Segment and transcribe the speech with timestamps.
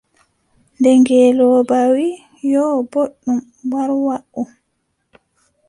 [0.77, 2.15] Nde ngeelooba wii:
[2.51, 3.39] «yo, booɗɗum
[3.71, 4.43] war waʼu.».